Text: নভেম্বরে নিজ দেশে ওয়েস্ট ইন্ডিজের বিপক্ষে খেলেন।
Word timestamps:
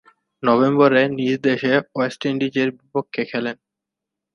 নভেম্বরে 0.43 1.01
নিজ 1.17 1.33
দেশে 1.47 1.73
ওয়েস্ট 1.95 2.21
ইন্ডিজের 2.25 2.69
বিপক্ষে 2.77 3.21
খেলেন। 3.31 3.57